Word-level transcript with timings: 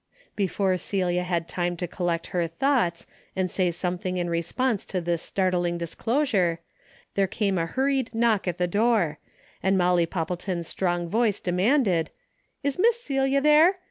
Before 0.35 0.75
Celia 0.79 1.21
had 1.21 1.47
time 1.47 1.77
to 1.77 1.87
collect 1.87 2.25
her 2.33 2.47
thoughts, 2.47 3.05
and 3.35 3.51
say 3.51 3.69
something 3.69 4.17
in 4.17 4.31
response 4.31 4.83
to 4.85 4.99
this 4.99 5.21
startling 5.21 5.77
disclosure, 5.77 6.59
there 7.13 7.27
came 7.27 7.59
a 7.59 7.67
hurried 7.67 8.11
knock 8.11 8.47
at 8.47 8.57
the 8.57 8.65
door, 8.65 9.19
and 9.61 9.77
Molly 9.77 10.07
Poppleton's 10.07 10.67
strong 10.67 11.07
voice 11.07 11.39
de 11.39 11.51
manded," 11.51 12.07
Is 12.63 12.79
Miss 12.79 12.99
Celia 12.99 13.41
there 13.41 13.75